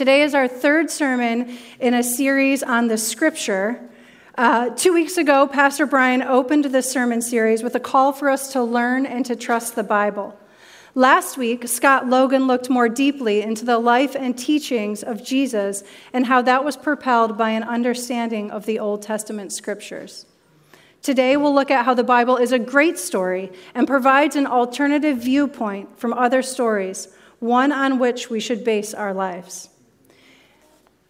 [0.00, 3.86] Today is our third sermon in a series on the scripture.
[4.34, 8.50] Uh, two weeks ago, Pastor Brian opened this sermon series with a call for us
[8.54, 10.34] to learn and to trust the Bible.
[10.94, 16.24] Last week, Scott Logan looked more deeply into the life and teachings of Jesus and
[16.24, 20.24] how that was propelled by an understanding of the Old Testament scriptures.
[21.02, 25.18] Today, we'll look at how the Bible is a great story and provides an alternative
[25.18, 27.08] viewpoint from other stories,
[27.38, 29.69] one on which we should base our lives.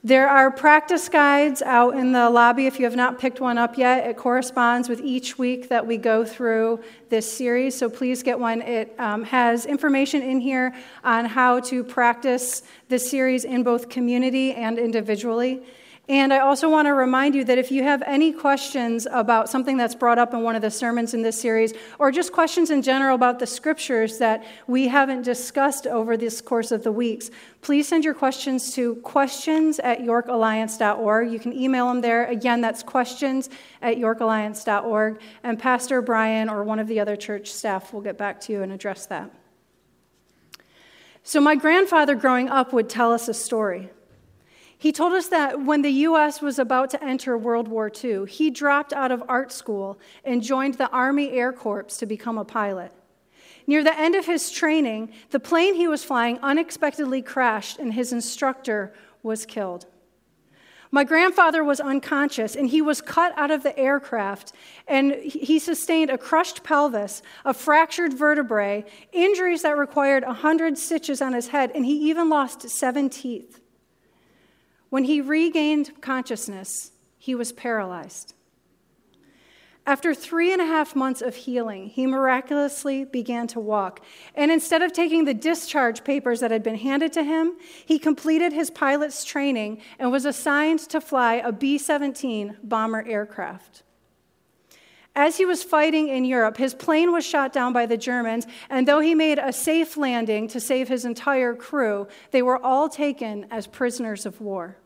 [0.02, 3.76] There are practice guides out in the lobby if you have not picked one up
[3.76, 4.06] yet.
[4.08, 8.62] It corresponds with each week that we go through this series, so please get one.
[8.62, 14.54] It um, has information in here on how to practice this series in both community
[14.54, 15.62] and individually.
[16.10, 19.76] And I also want to remind you that if you have any questions about something
[19.76, 22.82] that's brought up in one of the sermons in this series, or just questions in
[22.82, 27.86] general about the scriptures that we haven't discussed over this course of the weeks, please
[27.86, 31.30] send your questions to questions at yorkalliance.org.
[31.30, 32.24] You can email them there.
[32.26, 33.48] Again, that's questions
[33.80, 35.20] at yorkalliance.org.
[35.44, 38.64] And Pastor Brian or one of the other church staff will get back to you
[38.64, 39.30] and address that.
[41.22, 43.90] So, my grandfather growing up would tell us a story.
[44.80, 46.40] He told us that when the U.S.
[46.40, 50.76] was about to enter World War II, he dropped out of art school and joined
[50.76, 52.90] the Army Air Corps to become a pilot.
[53.66, 58.10] Near the end of his training, the plane he was flying unexpectedly crashed and his
[58.10, 59.84] instructor was killed.
[60.90, 64.54] My grandfather was unconscious and he was cut out of the aircraft
[64.88, 71.34] and he sustained a crushed pelvis, a fractured vertebrae, injuries that required 100 stitches on
[71.34, 73.60] his head, and he even lost seven teeth.
[74.90, 78.34] When he regained consciousness, he was paralyzed.
[79.86, 84.04] After three and a half months of healing, he miraculously began to walk.
[84.34, 88.52] And instead of taking the discharge papers that had been handed to him, he completed
[88.52, 93.82] his pilot's training and was assigned to fly a B 17 bomber aircraft.
[95.16, 98.86] As he was fighting in Europe, his plane was shot down by the Germans, and
[98.86, 103.46] though he made a safe landing to save his entire crew, they were all taken
[103.50, 104.76] as prisoners of war.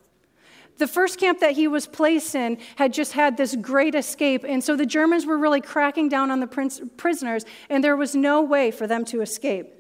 [0.79, 4.63] The first camp that he was placed in had just had this great escape, and
[4.63, 6.47] so the Germans were really cracking down on the
[6.97, 9.73] prisoners, and there was no way for them to escape.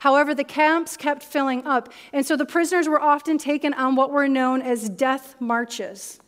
[0.00, 4.10] However, the camps kept filling up, and so the prisoners were often taken on what
[4.10, 6.18] were known as death marches.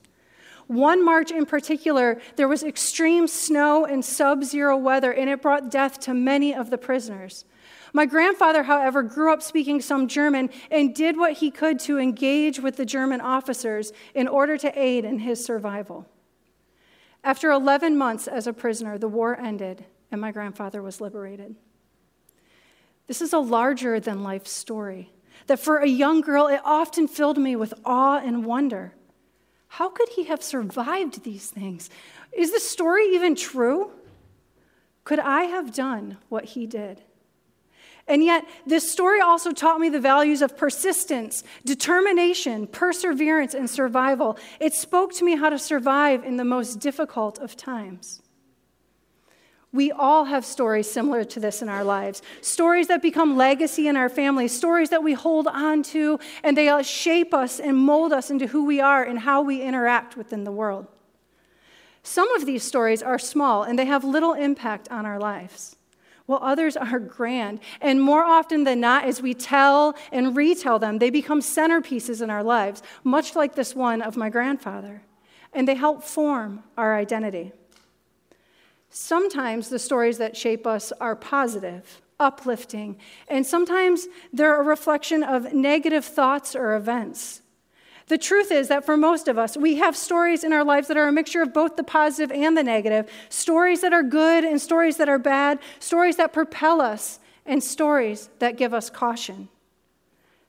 [0.69, 5.71] One march in particular, there was extreme snow and sub zero weather, and it brought
[5.71, 7.45] death to many of the prisoners.
[7.93, 12.61] My grandfather, however, grew up speaking some German and did what he could to engage
[12.61, 16.07] with the German officers in order to aid in his survival.
[17.23, 21.57] After 11 months as a prisoner, the war ended and my grandfather was liberated.
[23.07, 25.13] This is a larger than life story
[25.47, 28.95] that for a young girl, it often filled me with awe and wonder.
[29.69, 31.91] How could he have survived these things?
[32.33, 33.91] Is the story even true?
[35.05, 37.03] Could I have done what he did?
[38.09, 44.39] And yet, this story also taught me the values of persistence, determination, perseverance, and survival.
[44.61, 48.23] It spoke to me how to survive in the most difficult of times.
[49.73, 52.23] We all have stories similar to this in our lives.
[52.41, 56.83] Stories that become legacy in our families, stories that we hold on to, and they
[56.83, 60.53] shape us and mold us into who we are and how we interact within the
[60.53, 60.87] world.
[62.03, 65.76] Some of these stories are small and they have little impact on our lives,
[66.27, 67.61] while others are grand.
[67.81, 72.31] And more often than not, as we tell and retell them, they become centerpieces in
[72.31, 75.03] our lives, much like this one of my grandfather.
[75.53, 77.53] And they help form our identity.
[78.91, 82.97] Sometimes the stories that shape us are positive, uplifting,
[83.29, 87.43] and sometimes they're a reflection of negative thoughts or events.
[88.09, 90.97] The truth is that for most of us, we have stories in our lives that
[90.97, 94.61] are a mixture of both the positive and the negative stories that are good and
[94.61, 99.49] stories that are bad, stories that propel us, and stories that give us caution.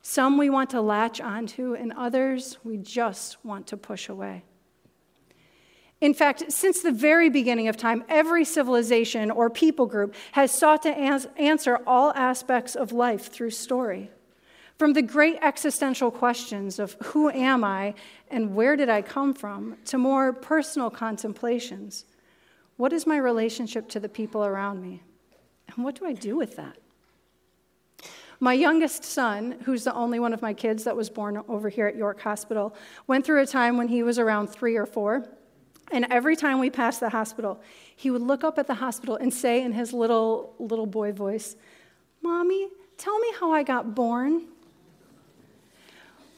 [0.04, 4.44] Some we want to latch onto, and others we just want to push away.
[6.00, 10.84] In fact, since the very beginning of time, every civilization or people group has sought
[10.84, 14.12] to answer all aspects of life through story.
[14.78, 17.96] From the great existential questions of who am I
[18.30, 22.06] and where did I come from, to more personal contemplations
[22.78, 25.02] what is my relationship to the people around me?
[25.68, 26.78] And what do I do with that?
[28.40, 31.88] My youngest son, who's the only one of my kids that was born over here
[31.88, 32.76] at York Hospital,
[33.08, 35.28] went through a time when he was around three or four
[35.92, 37.62] and every time we passed the hospital,
[37.96, 41.56] he would look up at the hospital and say in his little, little boy voice,
[42.22, 44.48] Mommy, tell me how I got born.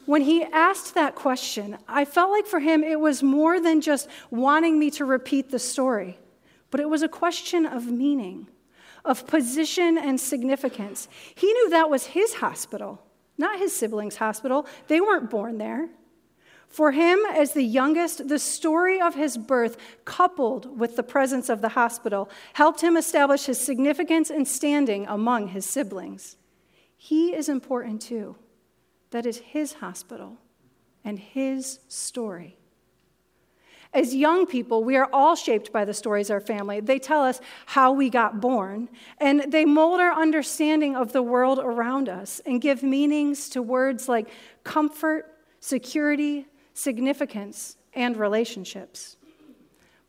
[0.10, 4.10] When he asked that question, I felt like for him it was more than just
[4.32, 6.18] wanting me to repeat the story,
[6.72, 8.48] but it was a question of meaning,
[9.06, 11.08] of position and significance.
[11.36, 13.04] He knew that was his hospital,
[13.38, 14.66] not his siblings' hospital.
[14.88, 15.90] They weren't born there.
[16.70, 21.62] For him, as the youngest, the story of his birth, coupled with the presence of
[21.62, 26.36] the hospital, helped him establish his significance and standing among his siblings.
[26.98, 28.38] He is important too.
[29.12, 30.38] That is his hospital
[31.04, 32.58] and his story.
[33.92, 36.80] As young people, we are all shaped by the stories of our family.
[36.80, 41.58] They tell us how we got born, and they mold our understanding of the world
[41.58, 44.30] around us and give meanings to words like
[44.64, 46.46] comfort, security,
[46.76, 49.18] significance, and relationships.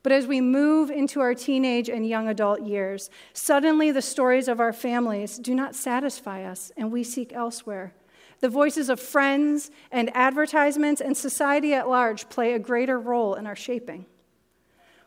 [0.02, 4.60] But as we move into our teenage and young adult years, suddenly the stories of
[4.60, 7.94] our families do not satisfy us, and we seek elsewhere.
[8.40, 13.46] The voices of friends and advertisements and society at large play a greater role in
[13.46, 14.06] our shaping.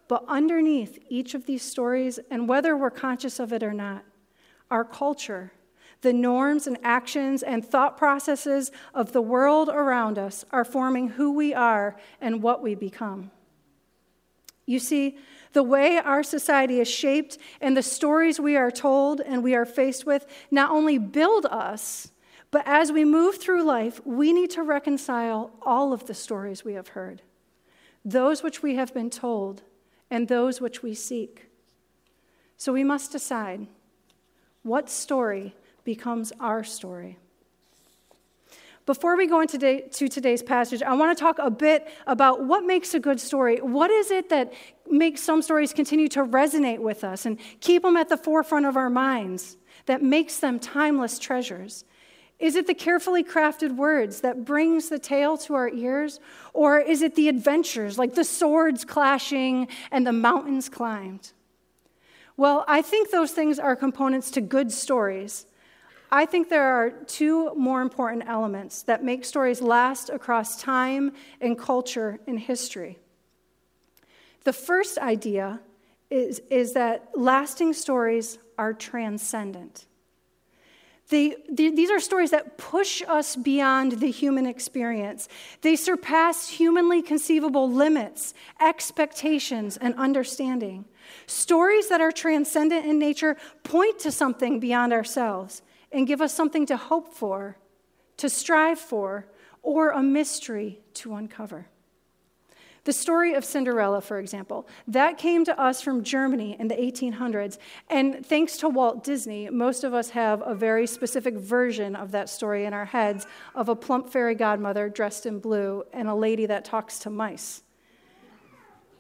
[0.07, 4.03] But underneath each of these stories, and whether we're conscious of it or not,
[4.69, 5.51] our culture,
[6.01, 11.31] the norms and actions and thought processes of the world around us are forming who
[11.31, 13.31] we are and what we become.
[14.65, 15.17] You see,
[15.53, 19.65] the way our society is shaped and the stories we are told and we are
[19.65, 22.11] faced with not only build us,
[22.53, 26.75] but as we move through life, we need to reconcile all of the stories we
[26.75, 27.23] have heard
[28.05, 29.63] those which we have been told
[30.11, 31.49] and those which we seek.
[32.57, 33.65] So we must decide
[34.61, 37.17] what story becomes our story.
[38.85, 42.65] Before we go into to today's passage, I want to talk a bit about what
[42.65, 43.61] makes a good story.
[43.61, 44.53] What is it that
[44.87, 48.77] makes some stories continue to resonate with us and keep them at the forefront of
[48.77, 51.85] our minds, that makes them timeless treasures?
[52.43, 56.19] Is it the carefully crafted words that brings the tale to our ears?
[56.51, 61.31] Or is it the adventures, like the swords clashing and the mountains climbed?
[62.35, 65.45] Well, I think those things are components to good stories.
[66.11, 71.57] I think there are two more important elements that make stories last across time and
[71.57, 72.99] culture and history.
[74.43, 75.61] The first idea
[76.09, 79.85] is, is that lasting stories are transcendent.
[81.13, 85.29] They, they, these are stories that push us beyond the human experience.
[85.61, 90.85] They surpass humanly conceivable limits, expectations, and understanding.
[91.27, 95.61] Stories that are transcendent in nature point to something beyond ourselves
[95.91, 97.59] and give us something to hope for,
[98.17, 99.27] to strive for,
[99.61, 101.67] or a mystery to uncover.
[102.85, 107.57] The story of Cinderella, for example, that came to us from Germany in the 1800s.
[107.89, 112.27] And thanks to Walt Disney, most of us have a very specific version of that
[112.27, 113.25] story in our heads
[113.55, 117.63] of a plump fairy godmother dressed in blue and a lady that talks to mice.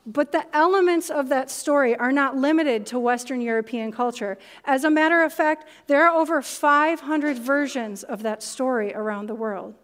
[0.05, 4.37] But the elements of that story are not limited to Western European culture.
[4.63, 9.35] As a matter of fact, there are over 500 versions of that story around the
[9.35, 9.75] world.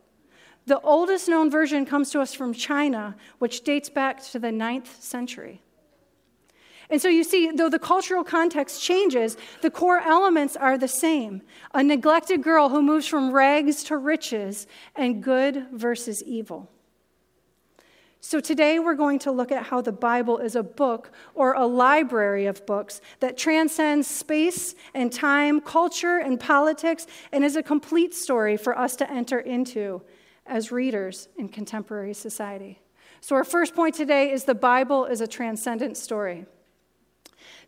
[0.66, 5.02] The oldest known version comes to us from China, which dates back to the 9th
[5.02, 5.62] century.
[6.92, 11.42] And so you see, though the cultural context changes, the core elements are the same
[11.74, 14.66] a neglected girl who moves from rags to riches,
[14.96, 16.70] and good versus evil.
[18.22, 21.66] So today we're going to look at how the Bible is a book or a
[21.66, 28.14] library of books that transcends space and time, culture and politics, and is a complete
[28.14, 30.02] story for us to enter into
[30.50, 32.80] as readers in contemporary society.
[33.22, 36.46] So, our first point today is the Bible is a transcendent story.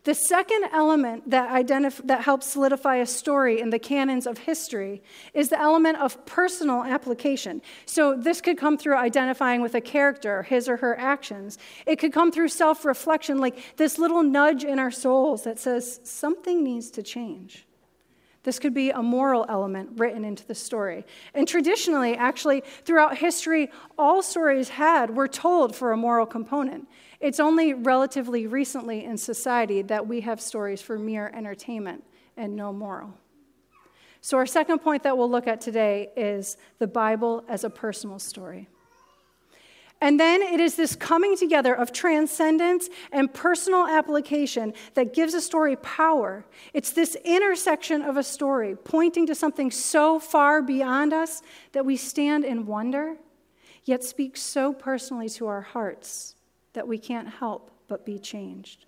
[0.03, 5.03] The second element that, identif- that helps solidify a story in the canons of history
[5.33, 7.61] is the element of personal application.
[7.85, 11.59] So, this could come through identifying with a character, his or her actions.
[11.85, 16.00] It could come through self reflection, like this little nudge in our souls that says
[16.03, 17.67] something needs to change.
[18.43, 21.05] This could be a moral element written into the story.
[21.36, 26.88] And traditionally, actually, throughout history, all stories had were told for a moral component.
[27.19, 32.03] It's only relatively recently in society that we have stories for mere entertainment
[32.36, 33.13] and no moral.
[34.21, 38.17] So, our second point that we'll look at today is the Bible as a personal
[38.17, 38.67] story.
[40.01, 45.41] And then it is this coming together of transcendence and personal application that gives a
[45.41, 46.43] story power.
[46.74, 51.43] It's this intersection of a story pointing to something so far beyond us
[51.74, 53.17] that we stand in wonder,
[53.86, 56.36] yet speak so personally to our hearts
[56.74, 58.86] that we can't help but be changed.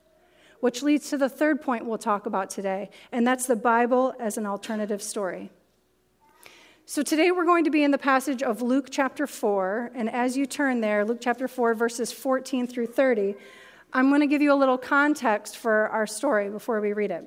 [0.61, 4.37] Which leads to the third point we'll talk about today, and that's the Bible as
[4.37, 5.51] an alternative story.
[6.85, 9.91] So today we're going to be in the passage of Luke chapter 4.
[9.95, 13.35] And as you turn there, Luke chapter 4, verses 14 through 30,
[13.93, 17.25] I'm going to give you a little context for our story before we read it.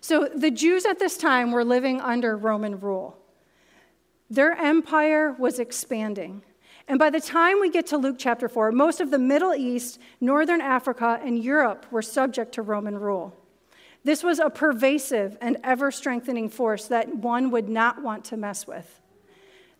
[0.00, 3.18] So the Jews at this time were living under Roman rule,
[4.30, 6.42] their empire was expanding.
[6.86, 9.98] And by the time we get to Luke chapter 4, most of the Middle East,
[10.22, 13.36] Northern Africa, and Europe were subject to Roman rule.
[14.04, 18.66] This was a pervasive and ever strengthening force that one would not want to mess
[18.66, 19.00] with.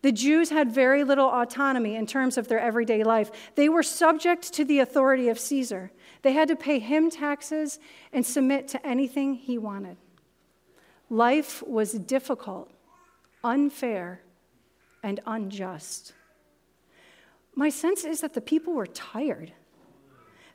[0.02, 3.30] The Jews had very little autonomy in terms of their everyday life.
[3.56, 5.90] They were subject to the authority of Caesar.
[6.22, 7.80] They had to pay him taxes
[8.12, 9.96] and submit to anything he wanted.
[11.10, 12.70] Life was difficult,
[13.42, 14.20] unfair,
[15.02, 16.12] and unjust.
[17.54, 19.52] My sense is that the people were tired.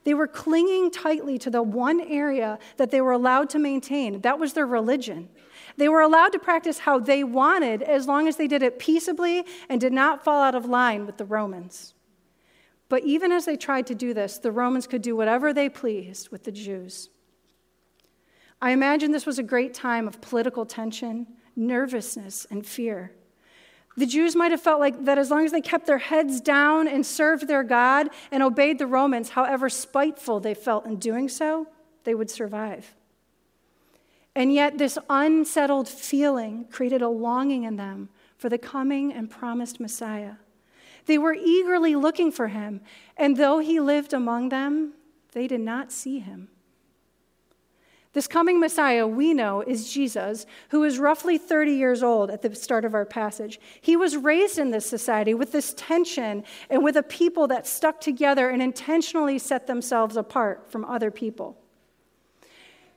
[0.03, 4.21] They were clinging tightly to the one area that they were allowed to maintain.
[4.21, 5.29] That was their religion.
[5.77, 9.45] They were allowed to practice how they wanted as long as they did it peaceably
[9.69, 11.93] and did not fall out of line with the Romans.
[12.89, 16.29] But even as they tried to do this, the Romans could do whatever they pleased
[16.29, 17.09] with the Jews.
[18.61, 23.13] I imagine this was a great time of political tension, nervousness, and fear.
[23.95, 26.87] The Jews might have felt like that as long as they kept their heads down
[26.87, 31.67] and served their God and obeyed the Romans, however spiteful they felt in doing so,
[32.03, 32.95] they would survive.
[34.35, 39.79] And yet, this unsettled feeling created a longing in them for the coming and promised
[39.79, 40.33] Messiah.
[41.05, 42.81] They were eagerly looking for him,
[43.15, 44.93] and though he lived among them,
[45.33, 46.47] they did not see him.
[48.13, 52.53] This coming Messiah we know is Jesus, who is roughly 30 years old at the
[52.53, 53.59] start of our passage.
[53.81, 57.99] He was raised in this society with this tension and with a people that stuck
[57.99, 61.57] together and intentionally set themselves apart from other people.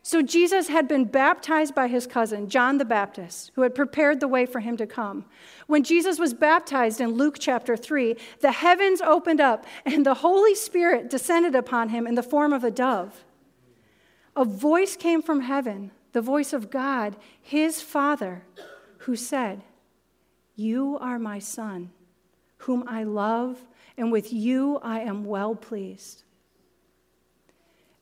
[0.03, 4.29] So Jesus had been baptized by his cousin, John the Baptist, who had prepared the
[4.29, 5.25] way for him to come.
[5.67, 10.55] When Jesus was baptized in Luke chapter 3, the heavens opened up and the Holy
[10.55, 13.25] Spirit descended upon him in the form of a dove
[14.37, 18.45] a voice came from heaven, the voice of God, his Father,
[18.99, 19.63] who said,
[20.55, 21.91] You are my Son,
[22.59, 23.67] whom I love,
[23.97, 26.23] and with you I am well pleased.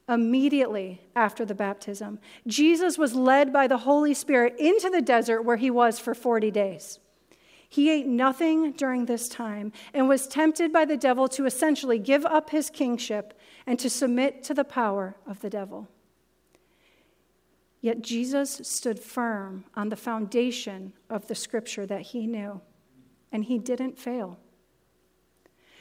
[0.08, 5.56] Immediately after the baptism, Jesus was led by the Holy Spirit into the desert where
[5.56, 6.98] he was for 40 days.
[7.68, 12.26] He ate nothing during this time and was tempted by the devil to essentially give
[12.26, 15.88] up his kingship and to submit to the power of the devil.
[17.84, 22.62] Yet Jesus stood firm on the foundation of the scripture that he knew,
[23.30, 24.38] and he didn't fail.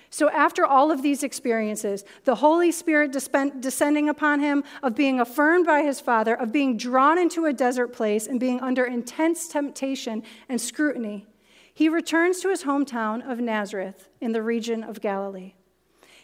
[0.10, 5.66] So, after all of these experiences, the Holy Spirit descending upon him, of being affirmed
[5.66, 10.24] by his Father, of being drawn into a desert place and being under intense temptation
[10.50, 11.26] and scrutiny,
[11.74, 15.54] he returns to his hometown of Nazareth in the region of Galilee.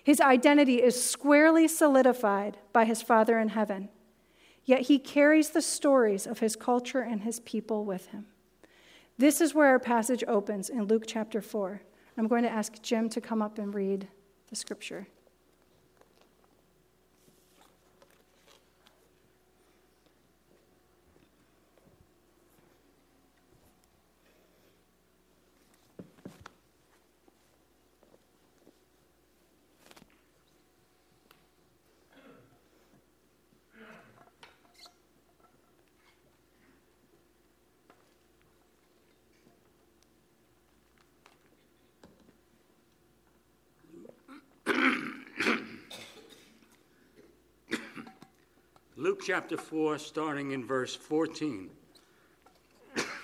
[0.03, 3.88] His identity is squarely solidified by his Father in heaven.
[4.69, 8.27] Yet he carries the stories of his culture and his people with him.
[9.17, 11.81] This is where our passage opens in Luke chapter 4.
[12.15, 14.07] I'm going to ask Jim to come up and read
[14.51, 15.07] the scripture.
[49.00, 51.70] Luke chapter 4, starting in verse 14.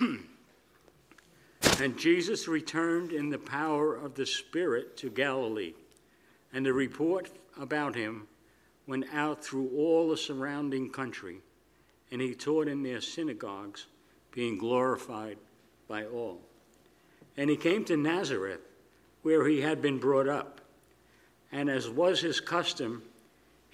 [1.80, 5.74] and Jesus returned in the power of the Spirit to Galilee,
[6.50, 7.28] and the report
[7.60, 8.26] about him
[8.86, 11.40] went out through all the surrounding country,
[12.10, 13.84] and he taught in their synagogues,
[14.32, 15.36] being glorified
[15.88, 16.40] by all.
[17.36, 18.62] And he came to Nazareth,
[19.20, 20.62] where he had been brought up,
[21.52, 23.02] and as was his custom,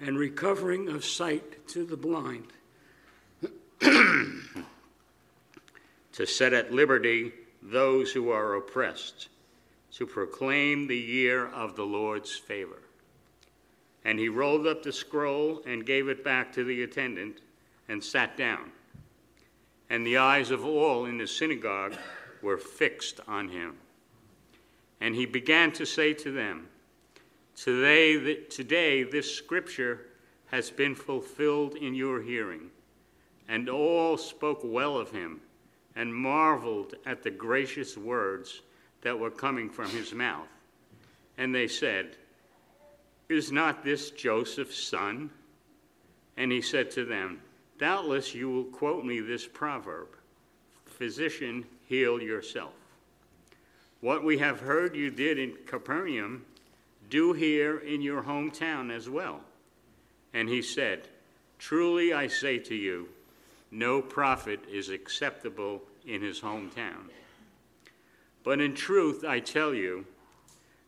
[0.00, 2.46] and recovering of sight to the blind,
[3.80, 9.28] to set at liberty those who are oppressed,
[9.92, 12.82] to proclaim the year of the Lord's favor.
[14.04, 17.40] And he rolled up the scroll and gave it back to the attendant
[17.88, 18.70] and sat down.
[19.90, 21.94] And the eyes of all in the synagogue
[22.42, 23.76] were fixed on him.
[25.00, 26.68] And he began to say to them,
[27.56, 30.06] Today, today this scripture
[30.46, 32.70] has been fulfilled in your hearing.
[33.48, 35.40] And all spoke well of him
[35.94, 38.60] and marveled at the gracious words
[39.02, 40.48] that were coming from his mouth.
[41.38, 42.16] And they said,
[43.28, 45.30] Is not this Joseph's son?
[46.36, 47.40] And he said to them,
[47.78, 50.08] Doubtless you will quote me this proverb
[50.86, 52.72] Physician, heal yourself.
[54.00, 56.44] What we have heard you did in Capernaum,
[57.08, 59.40] do here in your hometown as well.
[60.34, 61.08] And he said,
[61.58, 63.08] Truly I say to you,
[63.70, 67.10] no prophet is acceptable in his hometown.
[68.44, 70.06] But in truth, I tell you,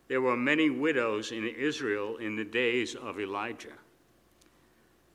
[0.06, 3.76] there were many widows in Israel in the days of Elijah,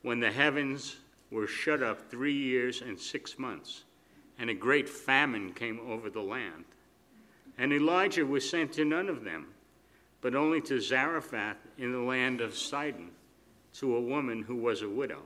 [0.01, 0.98] when the heavens
[1.31, 3.86] were shut up three years and six months,
[4.38, 6.65] and a great famine came over the land.
[7.57, 9.48] And Elijah was sent to none of them,
[10.24, 13.12] but only to Zarephath in the land of Sidon,
[13.74, 15.22] to a woman who was a widow.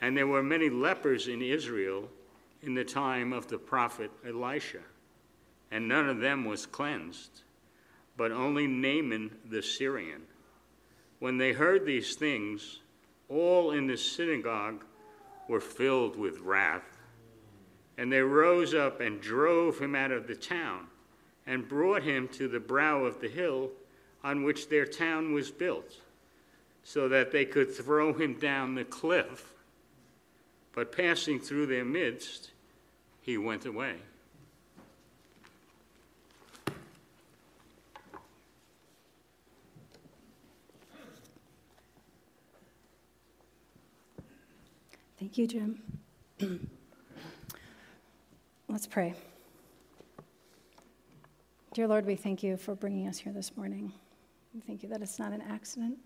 [0.00, 2.08] And there were many lepers in Israel
[2.60, 4.80] in the time of the prophet Elisha,
[5.70, 7.42] and none of them was cleansed,
[8.16, 10.22] but only Naaman the Syrian.
[11.20, 12.80] When they heard these things,
[13.28, 14.82] all in the synagogue
[15.48, 16.98] were filled with wrath.
[17.96, 20.88] And they rose up and drove him out of the town
[21.48, 23.70] and brought him to the brow of the hill
[24.22, 25.96] on which their town was built,
[26.84, 29.54] so that they could throw him down the cliff.
[30.74, 32.50] But passing through their midst,
[33.22, 33.96] he went away.
[45.18, 45.82] Thank you, Jim.
[48.68, 49.14] Let's pray.
[51.74, 53.92] Dear Lord, we thank you for bringing us here this morning.
[54.54, 55.98] We thank you that it's not an accident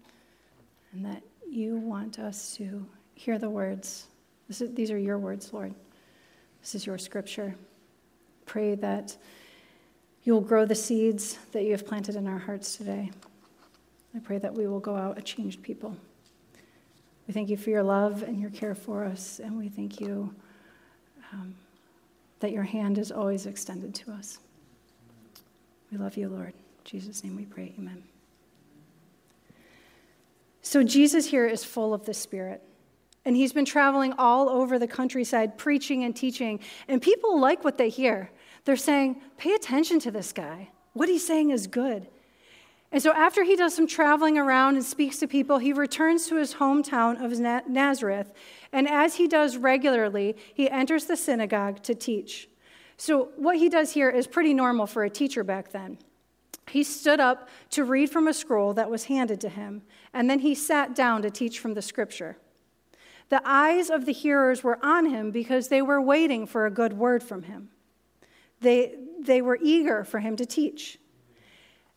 [0.92, 4.08] and that you want us to hear the words
[4.60, 5.74] is, these are your words, Lord.
[6.60, 7.54] This is your scripture.
[8.46, 9.16] Pray that
[10.24, 13.10] you will grow the seeds that you have planted in our hearts today.
[14.14, 15.96] I pray that we will go out a changed people.
[17.26, 20.34] We thank you for your love and your care for us, and we thank you
[21.32, 21.54] um,
[22.40, 24.38] that your hand is always extended to us.
[25.92, 26.54] We love you, Lord.
[26.54, 27.74] In Jesus' name we pray.
[27.78, 28.02] Amen.
[30.62, 32.62] So, Jesus here is full of the Spirit.
[33.24, 36.60] And he's been traveling all over the countryside preaching and teaching.
[36.88, 38.30] And people like what they hear.
[38.64, 40.70] They're saying, pay attention to this guy.
[40.94, 42.08] What he's saying is good.
[42.90, 46.36] And so, after he does some traveling around and speaks to people, he returns to
[46.36, 48.32] his hometown of Nazareth.
[48.72, 52.48] And as he does regularly, he enters the synagogue to teach.
[53.02, 55.98] So, what he does here is pretty normal for a teacher back then.
[56.68, 59.82] He stood up to read from a scroll that was handed to him,
[60.14, 62.36] and then he sat down to teach from the scripture.
[63.28, 66.92] The eyes of the hearers were on him because they were waiting for a good
[66.92, 67.70] word from him.
[68.60, 71.00] They, they were eager for him to teach.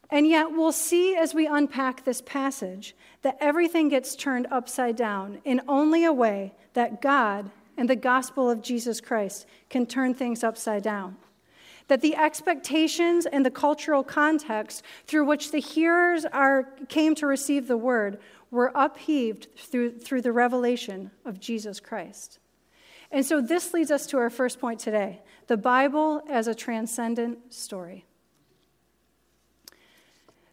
[0.10, 5.40] And yet, we'll see as we unpack this passage that everything gets turned upside down
[5.46, 10.44] in only a way that God and the gospel of Jesus Christ can turn things
[10.44, 11.18] upside down.
[11.88, 17.68] That the expectations and the cultural context through which the hearers are, came to receive
[17.68, 22.40] the word were upheaved through, through the revelation of Jesus Christ.
[23.12, 27.54] And so this leads us to our first point today the Bible as a transcendent
[27.54, 28.06] story.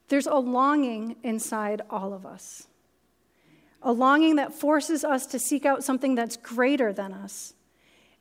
[0.09, 2.69] There's a longing inside all of us,
[3.83, 7.55] a longing that forces us to seek out something that's greater than us.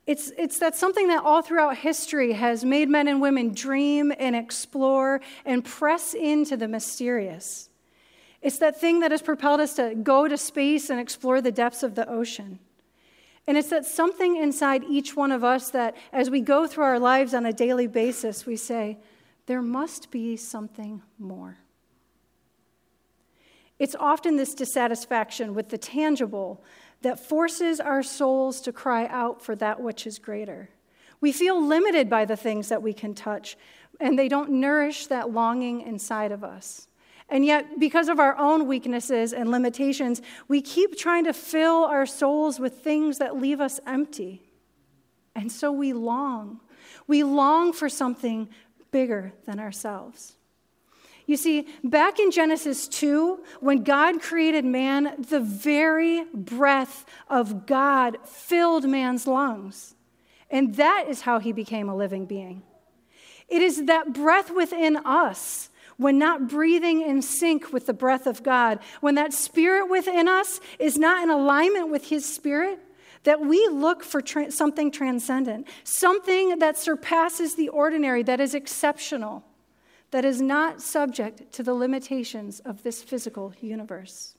[0.07, 4.35] It's, it's that something that all throughout history has made men and women dream and
[4.35, 7.69] explore and press into the mysterious.
[8.41, 11.83] It's that thing that has propelled us to go to space and explore the depths
[11.83, 12.59] of the ocean.
[13.45, 16.99] And it's that something inside each one of us that, as we go through our
[16.99, 18.97] lives on a daily basis, we say,
[19.45, 21.57] there must be something more.
[23.81, 26.63] It's often this dissatisfaction with the tangible
[27.01, 30.69] that forces our souls to cry out for that which is greater.
[31.19, 33.57] We feel limited by the things that we can touch,
[33.99, 36.89] and they don't nourish that longing inside of us.
[37.27, 42.05] And yet, because of our own weaknesses and limitations, we keep trying to fill our
[42.05, 44.43] souls with things that leave us empty.
[45.33, 46.59] And so we long.
[47.07, 48.47] We long for something
[48.91, 50.35] bigger than ourselves.
[51.25, 58.17] You see, back in Genesis 2, when God created man, the very breath of God
[58.25, 59.95] filled man's lungs.
[60.49, 62.63] And that is how he became a living being.
[63.47, 68.43] It is that breath within us, when not breathing in sync with the breath of
[68.43, 72.79] God, when that spirit within us is not in alignment with his spirit,
[73.23, 79.43] that we look for tra- something transcendent, something that surpasses the ordinary, that is exceptional
[80.11, 84.35] that is not subject to the limitations of this physical universe.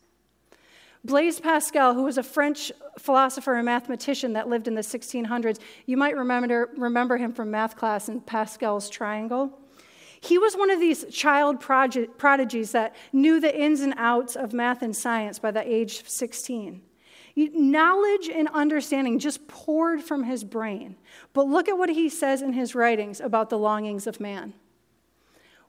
[1.04, 5.96] Blaise Pascal, who was a French philosopher and mathematician that lived in the 1600s, you
[5.96, 9.58] might remember, remember him from math class in Pascal's Triangle.
[10.20, 14.82] He was one of these child prodigies that knew the ins and outs of math
[14.82, 16.80] and science by the age of 16.
[17.34, 20.94] Knowledge and understanding just poured from his brain.
[21.32, 24.54] But look at what he says in his writings about the longings of man.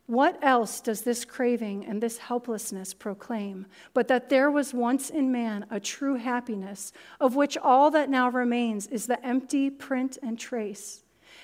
[0.06, 5.32] What else does this craving and this helplessness proclaim but that there was once in
[5.32, 10.38] man a true happiness, of which all that now remains is the empty print and
[10.38, 11.04] trace?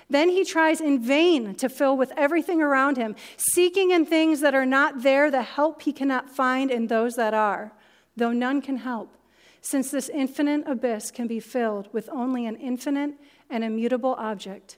[0.10, 4.56] Then he tries in vain to fill with everything around him, seeking in things that
[4.56, 7.72] are not there the help he cannot find in those that are,
[8.18, 9.16] though none can help,
[9.62, 13.14] since this infinite abyss can be filled with only an infinite
[13.50, 14.78] and immutable object,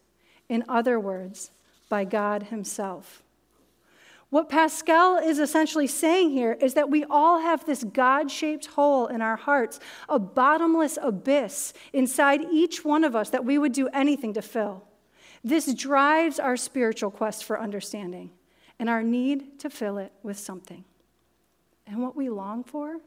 [0.49, 1.51] in other words,
[1.89, 3.23] by God Himself.
[4.31, 9.07] What Pascal is essentially saying here is that we all have this God shaped hole
[9.07, 13.89] in our hearts, a bottomless abyss inside each one of us that we would do
[13.89, 14.85] anything to fill.
[15.43, 18.31] This drives our spiritual quest for understanding
[18.79, 20.85] and our need to fill it with something.
[21.85, 23.01] And what we long for?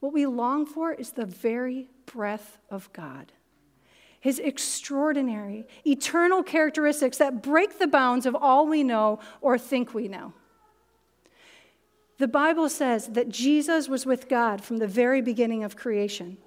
[0.00, 3.32] What we long for is the very breath of God
[4.20, 10.06] his extraordinary, eternal characteristics that break the bounds of all we know or think we
[10.06, 10.32] know.
[12.18, 16.38] The Bible says that Jesus was with God from the very beginning of creation.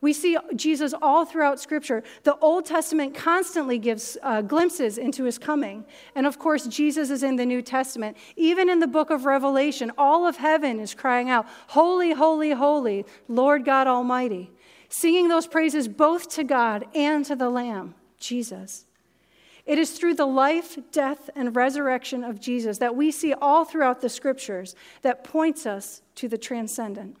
[0.00, 2.02] We see Jesus all throughout Scripture.
[2.22, 5.84] The Old Testament constantly gives uh, glimpses into his coming.
[6.14, 8.16] And of course, Jesus is in the New Testament.
[8.36, 13.04] Even in the book of Revelation, all of heaven is crying out, Holy, holy, holy,
[13.28, 14.50] Lord God Almighty,
[14.88, 18.86] singing those praises both to God and to the Lamb, Jesus.
[19.70, 24.00] It is through the life, death, and resurrection of Jesus that we see all throughout
[24.00, 27.16] the scriptures that points us to the transcendent.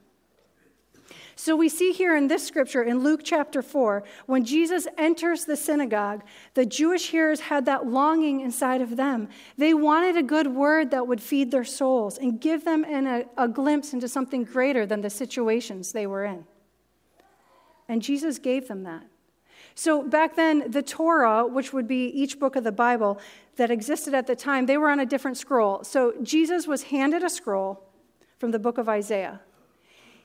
[1.36, 5.56] So we see here in this scripture in Luke chapter 4, when Jesus enters the
[5.56, 9.28] synagogue, the Jewish hearers had that longing inside of them.
[9.56, 13.46] They wanted a good word that would feed their souls and give them a, a
[13.46, 16.44] glimpse into something greater than the situations they were in.
[17.88, 19.04] And Jesus gave them that.
[19.74, 23.20] So back then, the Torah, which would be each book of the Bible
[23.56, 25.84] that existed at the time, they were on a different scroll.
[25.84, 27.84] So Jesus was handed a scroll
[28.38, 29.40] from the book of Isaiah.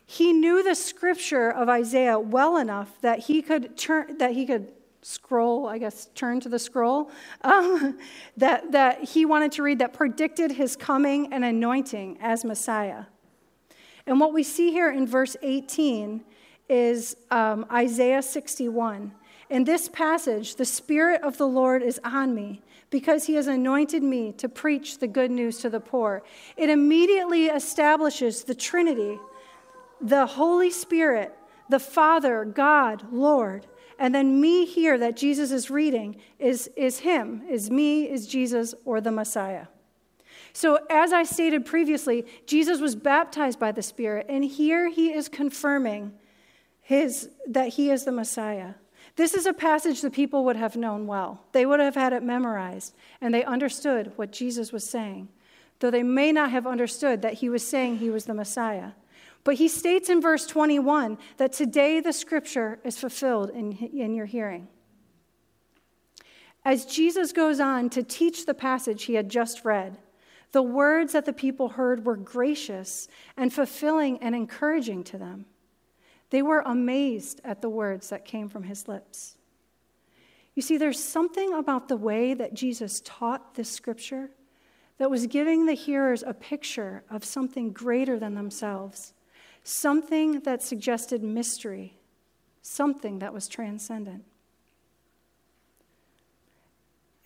[0.05, 4.71] He knew the scripture of Isaiah well enough that he could turn that he could
[5.05, 7.99] scroll, I guess, turn to the scroll um,
[8.37, 13.05] that, that he wanted to read that predicted his coming and anointing as Messiah.
[14.07, 16.23] And what we see here in verse 18
[16.69, 19.11] is um, Isaiah 61.
[19.49, 24.01] In this passage, the Spirit of the Lord is on me because he has anointed
[24.01, 26.23] me to preach the good news to the poor.
[26.57, 29.19] It immediately establishes the Trinity,
[30.01, 31.33] the Holy Spirit,
[31.69, 33.67] the Father, God, Lord.
[33.99, 38.73] And then me here that Jesus is reading is, is him, is me, is Jesus,
[38.83, 39.67] or the Messiah.
[40.53, 45.27] So, as I stated previously, Jesus was baptized by the Spirit, and here he is
[45.27, 46.13] confirming
[46.81, 48.75] his, that he is the Messiah.
[49.15, 51.41] This is a passage the people would have known well.
[51.53, 55.29] They would have had it memorized, and they understood what Jesus was saying,
[55.79, 58.91] though they may not have understood that he was saying he was the Messiah.
[59.45, 64.25] But he states in verse 21 that today the scripture is fulfilled in, in your
[64.25, 64.67] hearing.
[66.65, 69.97] As Jesus goes on to teach the passage he had just read,
[70.51, 75.45] the words that the people heard were gracious and fulfilling and encouraging to them.
[76.29, 79.37] They were amazed at the words that came from his lips.
[80.55, 84.29] You see, there's something about the way that Jesus taught this scripture
[84.97, 89.13] that was giving the hearers a picture of something greater than themselves,
[89.63, 91.97] something that suggested mystery,
[92.61, 94.23] something that was transcendent.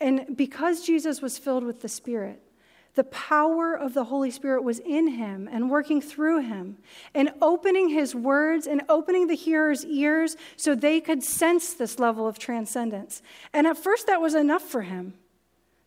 [0.01, 2.41] And because Jesus was filled with the Spirit,
[2.95, 6.77] The power of the Holy Spirit was in him and working through him
[7.13, 12.27] and opening his words and opening the hearers' ears so they could sense this level
[12.27, 13.21] of transcendence.
[13.53, 15.13] And at first, that was enough for him.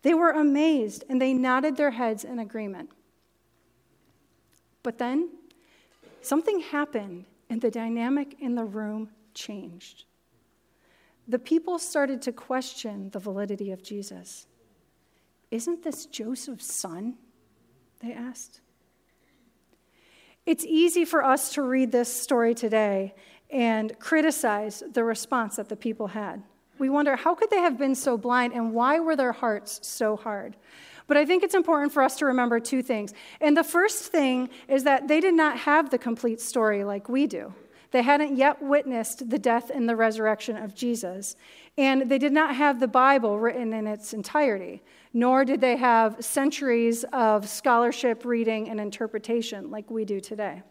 [0.02, 2.90] They were amazed and they nodded their heads in agreement.
[4.82, 5.30] But then
[6.22, 10.04] something happened and the dynamic in the room changed.
[11.28, 14.46] The people started to question the validity of Jesus.
[15.52, 17.18] Isn't this Joseph's son?
[18.00, 18.62] They asked.
[20.46, 23.14] It's easy for us to read this story today
[23.50, 26.42] and criticize the response that the people had.
[26.78, 30.16] We wonder how could they have been so blind and why were their hearts so
[30.16, 30.56] hard?
[31.06, 33.12] But I think it's important for us to remember two things.
[33.38, 37.26] And the first thing is that they did not have the complete story like we
[37.26, 37.52] do.
[37.92, 41.36] They hadn't yet witnessed the death and the resurrection of Jesus.
[41.78, 46.24] And they did not have the Bible written in its entirety, nor did they have
[46.24, 50.62] centuries of scholarship, reading, and interpretation like we do today.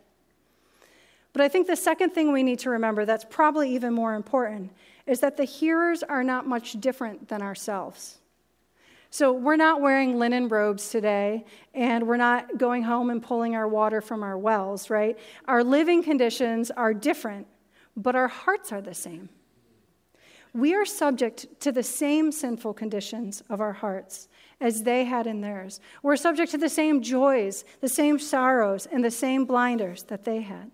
[1.34, 4.72] But I think the second thing we need to remember that's probably even more important
[5.06, 8.18] is that the hearers are not much different than ourselves.
[9.14, 11.44] So we're not wearing linen robes today,
[11.74, 15.20] and we're not going home and pulling our water from our wells, right?
[15.50, 17.46] Our living conditions are different,
[17.98, 19.28] but our hearts are the same.
[20.54, 24.30] We are subject to the same sinful conditions of our hearts
[24.62, 25.82] as they had in theirs.
[26.04, 30.40] We're subject to the same joys, the same sorrows, and the same blinders that they
[30.40, 30.72] had.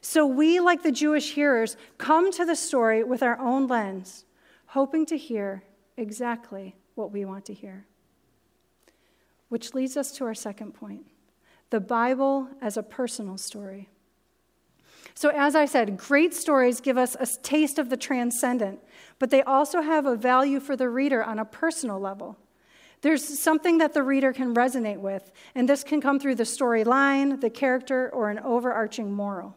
[0.00, 4.24] So we, like the Jewish hearers, come to the story with our own lens,
[4.66, 5.64] hoping to hear
[5.96, 7.86] exactly what we want to hear.
[9.48, 11.06] Which leads us to our second point
[11.70, 13.88] the Bible as a personal story.
[15.14, 18.80] So, as I said, great stories give us a taste of the transcendent,
[19.18, 22.36] but they also have a value for the reader on a personal level.
[23.00, 27.40] There's something that the reader can resonate with, and this can come through the storyline,
[27.40, 29.56] the character, or an overarching moral.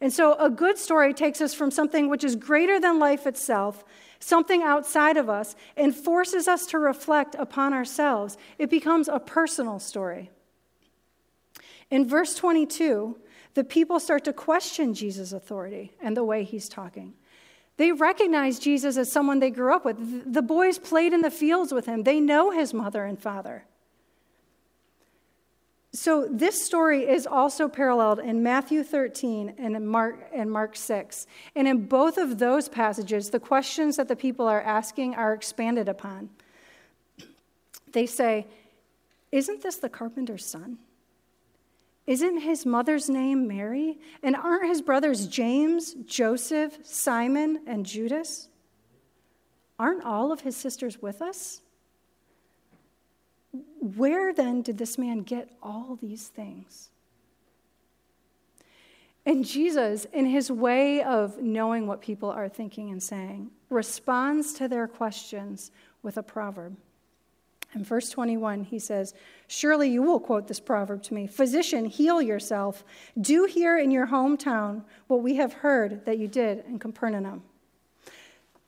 [0.00, 3.84] And so, a good story takes us from something which is greater than life itself
[4.24, 8.38] something outside of us, and forces us to reflect upon ourselves.
[8.58, 10.30] It becomes a personal story.
[11.90, 13.18] In verse 22,
[13.52, 17.14] the people start to question Jesus' authority and the way he's talking.
[17.76, 20.32] They recognize Jesus as someone they grew up with.
[20.32, 23.64] The boys played in the fields with him, they know his mother and father.
[25.94, 31.28] So this story is also paralleled in Matthew 13 and Mark and Mark 6.
[31.54, 35.88] And in both of those passages, the questions that the people are asking are expanded
[35.88, 36.30] upon.
[37.92, 38.48] They say,
[39.30, 40.78] Isn't this the carpenter's son?
[42.08, 44.00] Isn't his mother's name Mary?
[44.20, 48.48] And aren't his brothers James, Joseph, Simon, and Judas?
[49.78, 51.60] Aren't all of his sisters with us?
[53.80, 56.90] Where then did this man get all these things?
[59.26, 64.68] And Jesus, in his way of knowing what people are thinking and saying, responds to
[64.68, 65.70] their questions
[66.02, 66.76] with a proverb.
[67.74, 69.14] In verse 21, he says,
[69.48, 72.84] Surely you will quote this proverb to me Physician, heal yourself.
[73.20, 77.42] Do here in your hometown what we have heard that you did in Capernaum.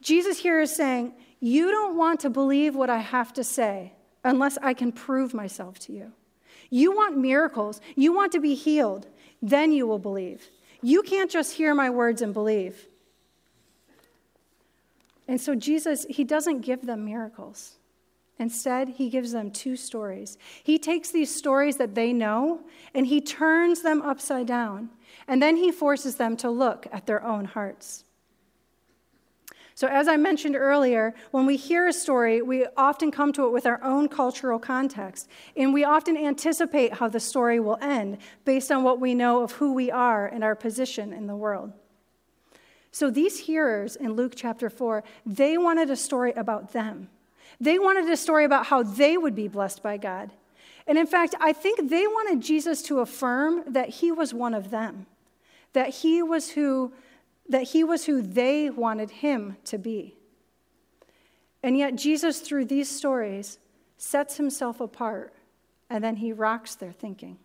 [0.01, 3.93] Jesus here is saying, You don't want to believe what I have to say
[4.27, 6.13] unless I can prove myself to you.
[6.69, 9.07] You want miracles, you want to be healed,
[9.41, 10.49] then you will believe.
[10.83, 12.89] You can't just hear my words and believe.
[15.29, 17.77] And so Jesus, he doesn't give them miracles.
[18.39, 20.37] Instead, he gives them two stories.
[20.63, 22.61] He takes these stories that they know
[22.95, 24.91] and he turns them upside down.
[25.27, 28.05] And then he forces them to look at their own hearts.
[29.77, 33.53] So, as I mentioned earlier, when we hear a story, we often come to it
[33.53, 38.73] with our own cultural context, and we often anticipate how the story will end based
[38.73, 41.75] on what we know of who we are and our position in the world.
[42.91, 47.11] So, these hearers in Luke chapter 4, they wanted a story about them.
[47.61, 50.31] They wanted a story about how they would be blessed by God.
[50.87, 54.71] And in fact, I think they wanted Jesus to affirm that he was one of
[54.71, 55.05] them,
[55.75, 56.95] that he was who
[57.49, 60.17] that he was who they wanted him to be.
[61.63, 63.59] And yet, Jesus, through these stories,
[63.97, 65.35] sets himself apart
[65.89, 67.39] and then he rocks their thinking.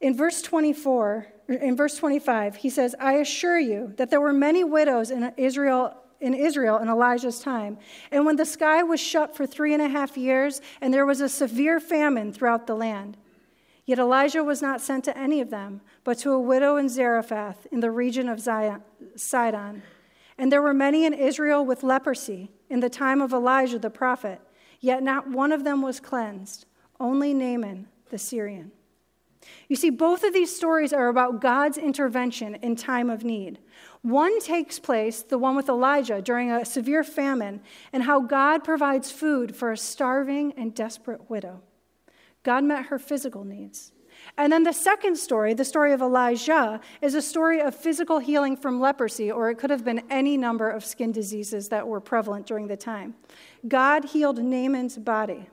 [0.00, 4.64] In verse 24, in verse 25, he says, I assure you that there were many
[4.64, 7.78] widows in Israel in Israel in Elijah's time.
[8.10, 11.22] And when the sky was shut for three and a half years, and there was
[11.22, 13.16] a severe famine throughout the land,
[13.90, 17.66] Yet Elijah was not sent to any of them, but to a widow in Zarephath
[17.72, 19.82] in the region of Sidon.
[20.38, 24.40] And there were many in Israel with leprosy in the time of Elijah the prophet,
[24.78, 26.66] Yet not one of them was cleansed,
[27.00, 28.70] only Naaman the Syrian.
[29.66, 33.58] You see, both of these stories are about God's intervention in time of need.
[34.02, 37.60] One takes place, the one with Elijah, during a severe famine,
[37.92, 41.62] and how God provides food for a starving and desperate widow.
[42.42, 43.92] God met her physical needs.
[44.36, 48.56] And then the second story, the story of Elijah, is a story of physical healing
[48.56, 52.46] from leprosy, or it could have been any number of skin diseases that were prevalent
[52.46, 53.14] during the time.
[53.66, 55.48] God healed Naaman's body.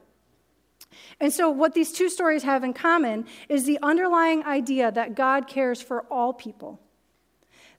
[1.20, 5.48] And so, what these two stories have in common is the underlying idea that God
[5.48, 6.80] cares for all people,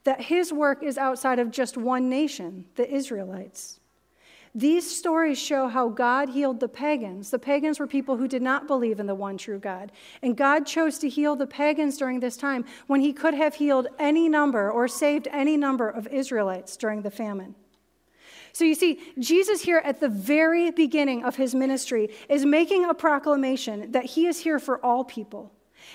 [0.04, 3.77] that his work is outside of just one nation, the Israelites.
[4.54, 7.30] These stories show how God healed the pagans.
[7.30, 9.92] The pagans were people who did not believe in the one true God.
[10.22, 13.88] And God chose to heal the pagans during this time when he could have healed
[13.98, 17.54] any number or saved any number of Israelites during the famine.
[18.52, 22.94] So you see, Jesus here at the very beginning of his ministry is making a
[22.94, 25.52] proclamation that he is here for all people.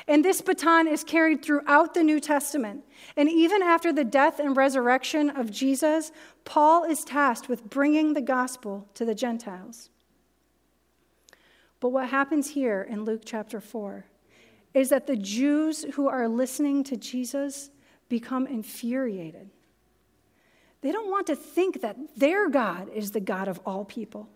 [0.08, 2.84] And this baton is carried throughout the New Testament.
[3.16, 6.12] And even after the death and resurrection of Jesus,
[6.46, 9.90] Paul is tasked with bringing the gospel to the Gentiles.
[11.80, 14.06] But what happens here in Luke chapter 4
[14.74, 17.70] is that the Jews who are listening to Jesus
[18.10, 19.50] become infuriated.
[20.82, 24.30] They don't want to think that their God is the God of all people.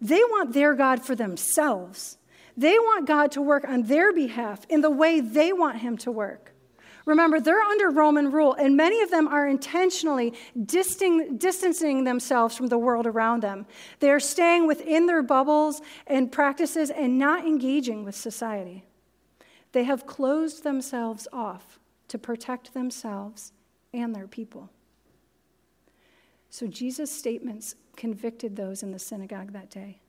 [0.00, 2.16] They want their God for themselves.
[2.56, 6.10] They want God to work on their behalf in the way they want Him to
[6.10, 6.52] work.
[7.06, 10.34] Remember, they're under Roman rule, and many of them are intentionally
[10.66, 13.66] distancing themselves from the world around them.
[14.00, 18.84] They are staying within their bubbles and practices and not engaging with society.
[19.72, 23.52] They have closed themselves off to protect themselves
[23.94, 24.68] and their people.
[26.50, 30.00] So Jesus' statements convicted those in the synagogue that day.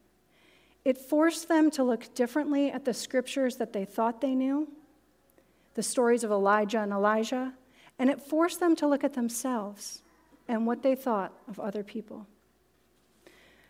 [0.84, 4.68] It forced them to look differently at the scriptures that they thought they knew,
[5.76, 7.54] the stories of Elijah and Elisha,
[8.00, 10.02] and it forced them to look at themselves
[10.48, 12.26] and what they thought of other people.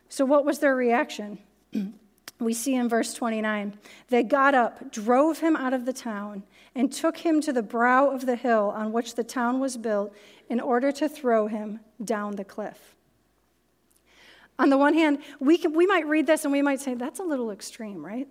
[0.07, 1.39] So, what was their reaction?
[2.39, 3.77] we see in verse 29
[4.09, 6.43] they got up, drove him out of the town,
[6.75, 10.13] and took him to the brow of the hill on which the town was built
[10.49, 12.95] in order to throw him down the cliff.
[14.59, 17.19] On the one hand, we, can, we might read this and we might say, that's
[17.19, 18.27] a little extreme, right?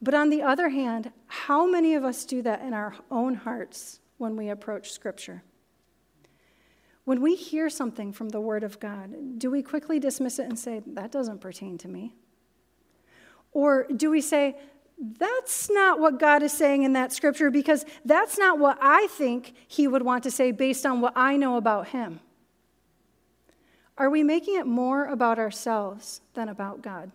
[0.00, 4.00] But on the other hand, how many of us do that in our own hearts
[4.18, 5.42] when we approach Scripture?
[7.04, 10.58] When we hear something from the Word of God, do we quickly dismiss it and
[10.58, 12.14] say, that doesn't pertain to me?
[13.52, 14.56] Or do we say,
[15.18, 19.54] that's not what God is saying in that scripture because that's not what I think
[19.66, 22.20] He would want to say based on what I know about Him?
[24.02, 27.12] Are we making it more about ourselves than about God?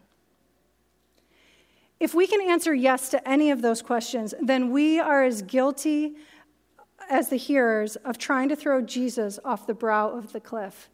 [2.00, 6.16] If we can answer yes to any of those questions, then we are as guilty
[7.10, 10.88] as the hearers of trying to throw Jesus off the brow of the cliff.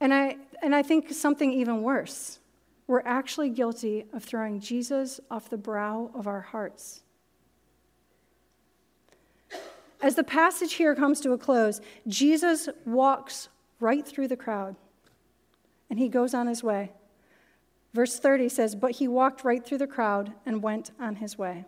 [0.00, 2.38] And I, and I think something even worse.
[2.86, 7.02] We're actually guilty of throwing Jesus off the brow of our hearts.
[10.00, 14.74] As the passage here comes to a close, Jesus walks right through the crowd
[15.92, 16.90] and he goes on his way.
[17.92, 21.66] Verse 30 says, But he walked right through the crowd and went on his way.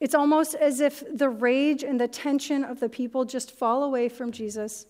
[0.00, 4.08] It's almost as if the rage and the tension of the people just fall away
[4.08, 4.86] from Jesus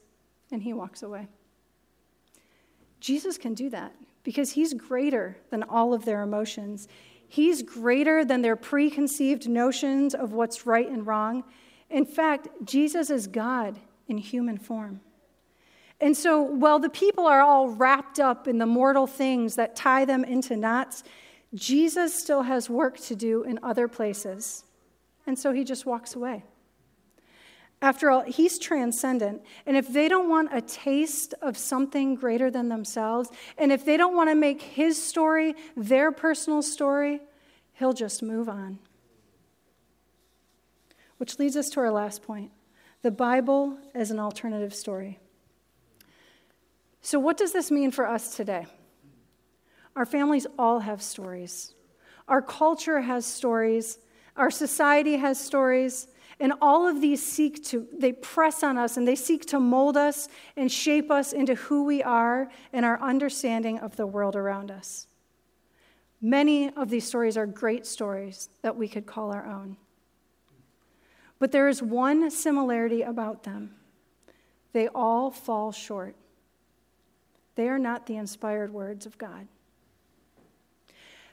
[0.51, 1.29] and he walks away.
[3.01, 6.88] Jesus can do that because he's greater than all of their emotions.
[7.29, 11.44] He's greater than their preconceived notions of what's right and wrong.
[11.90, 15.03] In fact, Jesus is God in human form.
[16.01, 20.05] And so, while the people are all wrapped up in the mortal things that tie
[20.05, 21.03] them into knots,
[21.55, 24.65] Jesus still has work to do in other places.
[25.27, 26.45] And so he just walks away.
[27.83, 29.43] After all, he's transcendent.
[29.67, 33.97] And if they don't want a taste of something greater than themselves, and if they
[33.97, 37.21] don't want to make his story their personal story,
[37.75, 38.79] he'll just move on.
[41.19, 42.51] Which leads us to our last point
[43.03, 45.21] the Bible as an alternative story.
[47.01, 48.67] So, what does this mean for us today?
[49.94, 51.75] Our families all have stories.
[52.29, 53.99] Our culture has stories.
[54.37, 56.09] Our society has stories.
[56.38, 59.97] And all of these seek to, they press on us and they seek to mold
[59.97, 64.71] us and shape us into who we are and our understanding of the world around
[64.71, 65.07] us.
[66.21, 69.79] Many of these stories are great stories that we could call our own.
[71.38, 73.75] But there is one similarity about them
[74.73, 76.17] they all fall short.
[77.57, 79.48] They are not the inspired words of God.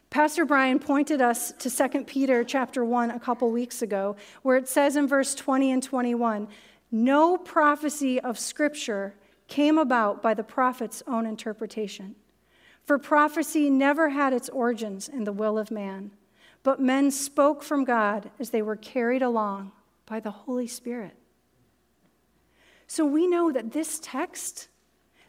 [0.10, 4.68] Pastor Brian pointed us to 2 Peter chapter 1 a couple weeks ago, where it
[4.68, 6.48] says in verse 20 and 21
[6.92, 9.16] No prophecy of Scripture
[9.48, 12.16] came about by the prophet's own interpretation.
[12.86, 16.12] For prophecy never had its origins in the will of man,
[16.64, 19.72] but men spoke from God as they were carried along
[20.06, 21.16] by the Holy Spirit.
[22.88, 24.68] So we know that this text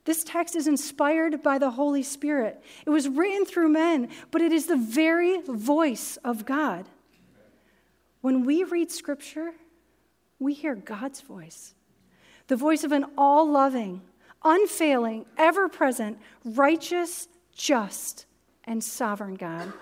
[0.05, 2.63] this text is inspired by the Holy Spirit.
[2.87, 6.89] It was written through men, but it is the very voice of God.
[8.21, 9.53] When we read Scripture,
[10.39, 11.75] we hear God's voice
[12.47, 14.03] the voice of an all loving,
[14.45, 18.27] unfailing, ever present, righteous, just,
[18.65, 19.73] and sovereign God.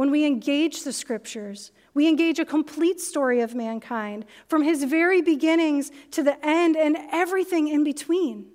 [0.00, 5.20] When we engage the Scriptures, we engage a complete story of mankind from his very
[5.20, 8.46] beginnings to the end and everything in between.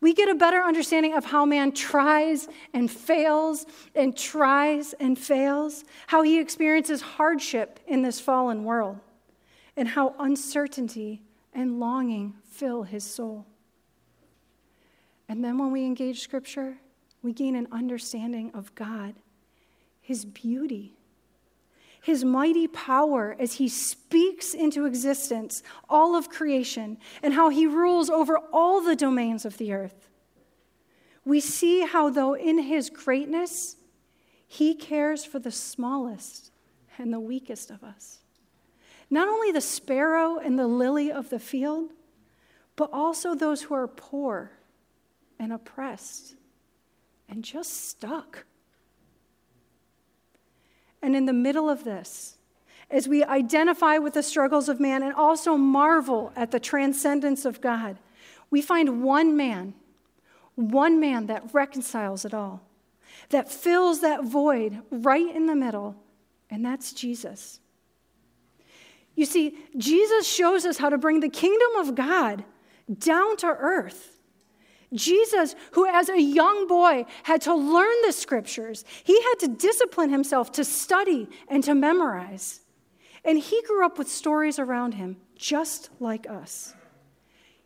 [0.00, 3.66] We get a better understanding of how man tries and fails
[3.96, 9.00] and tries and fails, how he experiences hardship in this fallen world,
[9.76, 11.20] and how uncertainty
[11.52, 13.44] and longing fill his soul.
[15.28, 16.76] And then when we engage Scripture,
[17.22, 19.16] we gain an understanding of God,
[20.06, 20.94] His beauty,
[22.00, 28.08] his mighty power as he speaks into existence all of creation and how he rules
[28.08, 30.08] over all the domains of the earth.
[31.24, 33.78] We see how, though in his greatness,
[34.46, 36.52] he cares for the smallest
[36.98, 38.20] and the weakest of us.
[39.10, 41.90] Not only the sparrow and the lily of the field,
[42.76, 44.52] but also those who are poor
[45.36, 46.36] and oppressed
[47.28, 48.44] and just stuck.
[51.02, 52.36] And in the middle of this,
[52.90, 57.60] as we identify with the struggles of man and also marvel at the transcendence of
[57.60, 57.98] God,
[58.50, 59.74] we find one man,
[60.54, 62.62] one man that reconciles it all,
[63.30, 65.96] that fills that void right in the middle,
[66.48, 67.60] and that's Jesus.
[69.16, 72.44] You see, Jesus shows us how to bring the kingdom of God
[72.98, 74.15] down to earth.
[74.92, 80.10] Jesus, who as a young boy had to learn the scriptures, he had to discipline
[80.10, 82.60] himself to study and to memorize.
[83.24, 86.74] And he grew up with stories around him, just like us.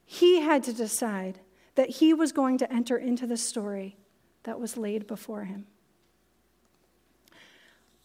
[0.05, 1.41] He had to decide
[1.75, 3.97] that he was going to enter into the story
[4.45, 5.67] that was laid before him.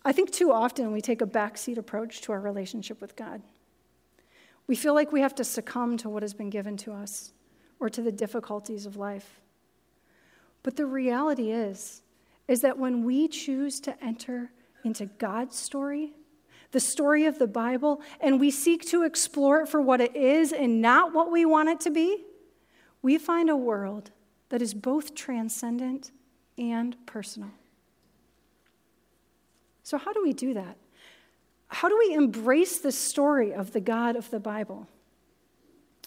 [0.03, 3.41] I think too often we take a backseat approach to our relationship with God.
[4.67, 7.33] We feel like we have to succumb to what has been given to us
[7.85, 9.39] or to the difficulties of life.
[10.63, 12.01] But the reality is,
[12.47, 14.49] is that when we choose to enter
[14.83, 16.13] into God's story,
[16.71, 20.51] the story of the Bible, and we seek to explore it for what it is
[20.51, 22.23] and not what we want it to be,
[23.03, 24.09] we find a world
[24.49, 26.09] that is both transcendent
[26.57, 27.51] and personal.
[29.83, 30.75] So, how do we do that?
[31.67, 34.87] How do we embrace the story of the God of the Bible?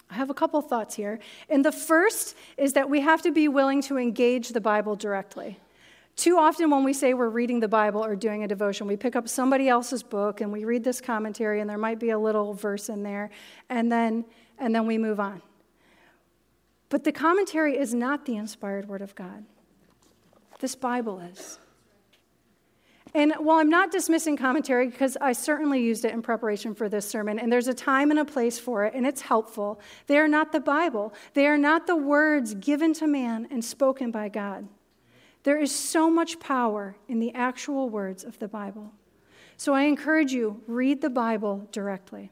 [0.09, 1.19] I have a couple thoughts here.
[1.49, 5.59] And the first is that we have to be willing to engage the Bible directly.
[6.15, 9.15] Too often, when we say we're reading the Bible or doing a devotion, we pick
[9.15, 12.53] up somebody else's book and we read this commentary, and there might be a little
[12.53, 13.29] verse in there,
[13.69, 14.25] and then,
[14.57, 15.41] and then we move on.
[16.89, 19.45] But the commentary is not the inspired word of God.
[20.59, 21.59] This Bible is.
[23.15, 27.07] And while I'm not dismissing commentary, because I certainly used it in preparation for this
[27.07, 30.27] sermon, and there's a time and a place for it, and it's helpful, they are
[30.27, 31.13] not the Bible.
[31.33, 34.67] They are not the words given to man and spoken by God.
[35.43, 38.91] There is so much power in the actual words of the Bible.
[39.57, 42.31] So I encourage you, read the Bible directly.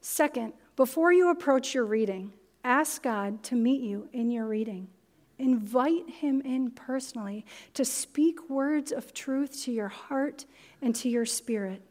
[0.00, 2.32] Second, before you approach your reading,
[2.62, 4.88] ask God to meet you in your reading.
[5.38, 10.44] Invite him in personally to speak words of truth to your heart
[10.80, 11.82] and to your spirit.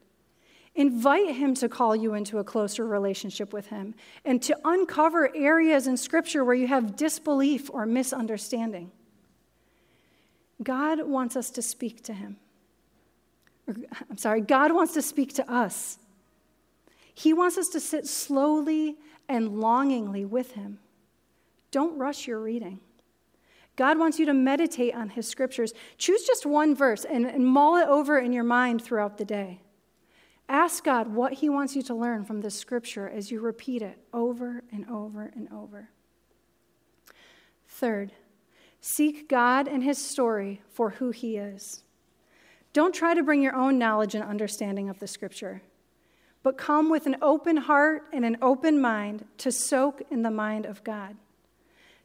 [0.76, 3.94] Invite him to call you into a closer relationship with him
[4.26, 8.92] and to uncover areas in Scripture where you have disbelief or misunderstanding.
[10.64, 12.38] God wants us to speak to him.
[13.68, 16.00] I'm sorry, God wants to speak to us.
[17.14, 18.98] He wants us to sit slowly
[19.30, 20.80] and longingly with him.
[21.72, 22.80] Don't rush your reading.
[23.76, 25.74] God wants you to meditate on his scriptures.
[25.98, 29.62] Choose just one verse and, and mull it over in your mind throughout the day.
[30.48, 33.98] Ask God what he wants you to learn from this scripture as you repeat it
[34.14, 35.90] over and over and over.
[37.68, 38.12] Third,
[38.82, 41.84] seek God and his story for who he is.
[42.74, 45.62] Don't try to bring your own knowledge and understanding of the scripture,
[46.44, 50.66] but come with an open heart and an open mind to soak in the mind
[50.66, 51.16] of God.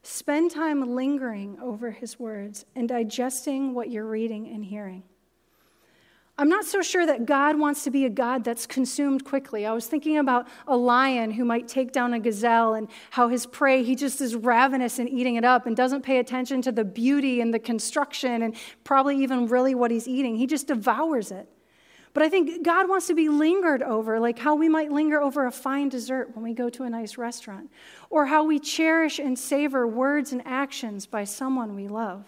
[0.01, 5.03] Spend time lingering over his words and digesting what you're reading and hearing.
[6.39, 9.65] I'm not so sure that God wants to be a God that's consumed quickly.
[9.65, 13.45] I was thinking about a lion who might take down a gazelle and how his
[13.45, 16.85] prey, he just is ravenous and eating it up and doesn't pay attention to the
[16.85, 20.37] beauty and the construction and probably even really what he's eating.
[20.37, 21.49] He just devours it.
[22.13, 25.45] But I think God wants to be lingered over, like how we might linger over
[25.45, 27.69] a fine dessert when we go to a nice restaurant,
[28.09, 32.25] or how we cherish and savor words and actions by someone we love.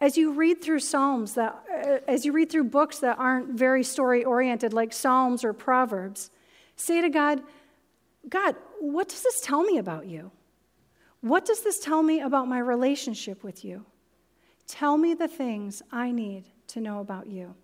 [0.00, 3.84] As you read through Psalms that, uh, as you read through books that aren't very
[3.84, 6.32] story oriented, like Psalms or Proverbs,
[6.74, 7.40] say to God,
[8.28, 10.32] God, what does this tell me about you?
[11.20, 13.86] What does this tell me about my relationship with you?
[14.66, 17.54] Tell me the things I need to know about you.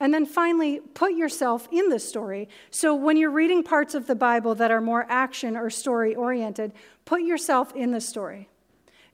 [0.00, 2.48] And then finally, put yourself in the story.
[2.70, 6.72] So when you're reading parts of the Bible that are more action or story oriented,
[7.04, 8.48] put yourself in the story.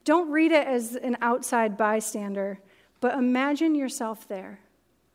[0.05, 2.61] Don't read it as an outside bystander,
[3.01, 4.61] but imagine yourself there.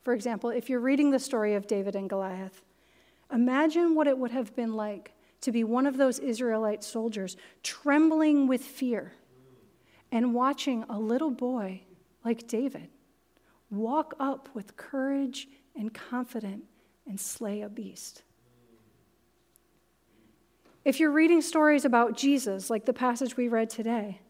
[0.04, 2.64] For example, if you're reading the story of David and Goliath,
[3.32, 8.48] imagine what it would have been like to be one of those Israelite soldiers trembling
[8.48, 9.14] with fear
[10.12, 11.84] and watching a little boy
[12.24, 12.90] like David
[13.72, 16.66] walk up with courage and confidence
[17.08, 18.24] and slay a beast.
[20.84, 24.22] If you're reading stories about Jesus, like the passage we read today,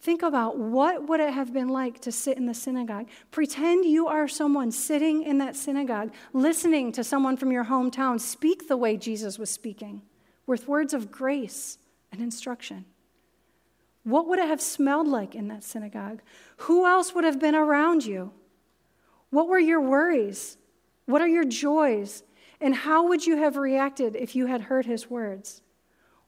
[0.00, 3.08] Think about what would it have been like to sit in the synagogue.
[3.30, 8.68] Pretend you are someone sitting in that synagogue, listening to someone from your hometown speak
[8.68, 10.02] the way Jesus was speaking,
[10.46, 11.78] with words of grace
[12.12, 12.84] and instruction.
[14.06, 16.22] What would it have smelled like in that synagogue?
[16.58, 18.30] Who else would have been around you?
[19.30, 20.58] What were your worries?
[21.06, 22.22] What are your joys?
[22.60, 25.60] And how would you have reacted if you had heard his words?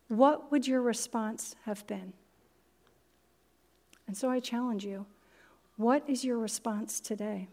[0.08, 2.14] What would your response have been?
[4.08, 5.06] And so I challenge you
[5.76, 7.46] what is your response today?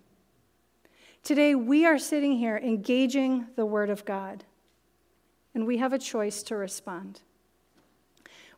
[1.21, 4.43] Today, we are sitting here engaging the Word of God,
[5.53, 7.21] and we have a choice to respond.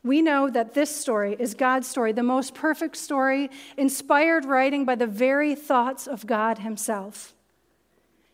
[0.03, 4.95] We know that this story is God's story, the most perfect story, inspired writing by
[4.95, 7.33] the very thoughts of God Himself.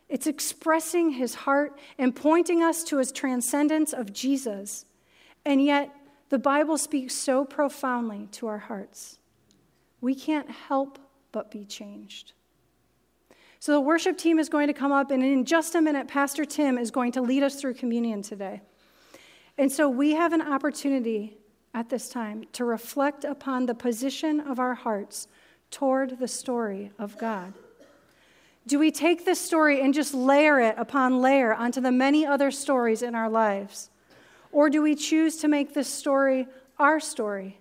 [0.09, 4.86] It's expressing His heart and pointing us to His transcendence of Jesus.
[5.45, 5.89] And yet,
[6.30, 9.20] the Bible speaks so profoundly to our hearts
[10.01, 10.99] we can't help
[11.32, 12.34] but be changed.
[13.59, 16.43] So the worship team is going to come up, and in just a minute, Pastor
[16.43, 18.61] Tim is going to lead us through communion today.
[19.57, 21.38] And so we have an opportunity
[21.74, 25.28] at this time to reflect upon the position of our hearts
[25.72, 27.54] toward the story of God.
[28.66, 32.52] Do we take this story and just layer it upon layer onto the many other
[32.52, 33.90] stories in our lives?
[34.52, 36.48] Or do we choose to make this story
[36.80, 37.60] our story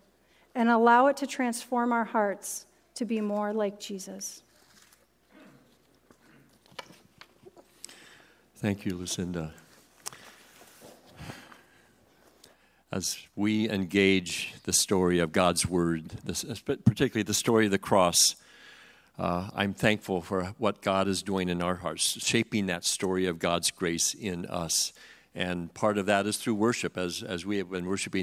[0.54, 4.42] and allow it to transform our hearts to be more like Jesus.
[8.56, 9.52] Thank you, Lucinda.
[12.92, 16.10] As we engage the story of God's Word,
[16.84, 18.36] particularly the story of the cross,
[19.18, 23.38] uh, I'm thankful for what God is doing in our hearts, shaping that story of
[23.38, 24.92] God's grace in us.
[25.34, 28.10] And part of that is through worship, as, as we have been worshiping